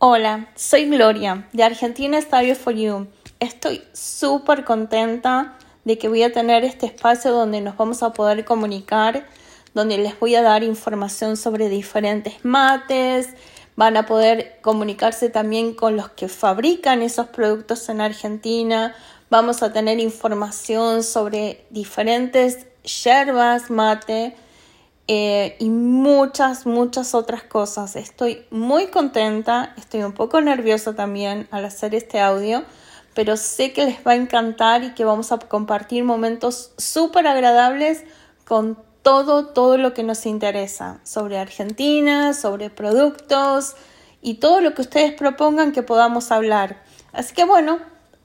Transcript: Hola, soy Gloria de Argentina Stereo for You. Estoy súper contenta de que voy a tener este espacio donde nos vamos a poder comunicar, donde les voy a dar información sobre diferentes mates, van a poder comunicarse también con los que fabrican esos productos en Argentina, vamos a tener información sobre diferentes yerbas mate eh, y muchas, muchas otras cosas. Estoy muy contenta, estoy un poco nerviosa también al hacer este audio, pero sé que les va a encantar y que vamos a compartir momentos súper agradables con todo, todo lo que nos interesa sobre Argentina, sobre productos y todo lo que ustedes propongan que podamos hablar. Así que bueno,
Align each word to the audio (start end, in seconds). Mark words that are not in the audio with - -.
Hola, 0.00 0.46
soy 0.54 0.88
Gloria 0.88 1.48
de 1.52 1.64
Argentina 1.64 2.20
Stereo 2.20 2.54
for 2.54 2.72
You. 2.72 3.08
Estoy 3.40 3.82
súper 3.92 4.64
contenta 4.64 5.58
de 5.84 5.98
que 5.98 6.06
voy 6.06 6.22
a 6.22 6.32
tener 6.32 6.62
este 6.62 6.86
espacio 6.86 7.32
donde 7.32 7.60
nos 7.60 7.76
vamos 7.76 8.04
a 8.04 8.12
poder 8.12 8.44
comunicar, 8.44 9.26
donde 9.74 9.98
les 9.98 10.16
voy 10.20 10.36
a 10.36 10.42
dar 10.42 10.62
información 10.62 11.36
sobre 11.36 11.68
diferentes 11.68 12.44
mates, 12.44 13.30
van 13.74 13.96
a 13.96 14.06
poder 14.06 14.60
comunicarse 14.60 15.30
también 15.30 15.74
con 15.74 15.96
los 15.96 16.10
que 16.10 16.28
fabrican 16.28 17.02
esos 17.02 17.26
productos 17.26 17.88
en 17.88 18.00
Argentina, 18.00 18.94
vamos 19.30 19.64
a 19.64 19.72
tener 19.72 19.98
información 19.98 21.02
sobre 21.02 21.66
diferentes 21.70 22.68
yerbas 22.84 23.68
mate 23.68 24.36
eh, 25.10 25.56
y 25.58 25.70
muchas, 25.70 26.66
muchas 26.66 27.14
otras 27.14 27.42
cosas. 27.42 27.96
Estoy 27.96 28.44
muy 28.50 28.88
contenta, 28.88 29.72
estoy 29.78 30.02
un 30.02 30.12
poco 30.12 30.42
nerviosa 30.42 30.94
también 30.94 31.48
al 31.50 31.64
hacer 31.64 31.94
este 31.94 32.20
audio, 32.20 32.62
pero 33.14 33.38
sé 33.38 33.72
que 33.72 33.86
les 33.86 34.06
va 34.06 34.12
a 34.12 34.16
encantar 34.16 34.84
y 34.84 34.92
que 34.94 35.06
vamos 35.06 35.32
a 35.32 35.38
compartir 35.38 36.04
momentos 36.04 36.72
súper 36.76 37.26
agradables 37.26 38.04
con 38.44 38.78
todo, 39.02 39.46
todo 39.46 39.78
lo 39.78 39.94
que 39.94 40.02
nos 40.02 40.26
interesa 40.26 41.00
sobre 41.04 41.38
Argentina, 41.38 42.34
sobre 42.34 42.68
productos 42.68 43.76
y 44.20 44.34
todo 44.34 44.60
lo 44.60 44.74
que 44.74 44.82
ustedes 44.82 45.14
propongan 45.14 45.72
que 45.72 45.82
podamos 45.82 46.30
hablar. 46.30 46.82
Así 47.12 47.34
que 47.34 47.44
bueno, 47.44 47.78